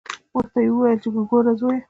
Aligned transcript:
ورته 0.35 0.59
ویې 0.61 0.71
ویل 0.75 0.97
چې 1.03 1.09
ګوره 1.29 1.53
زویه. 1.59 1.79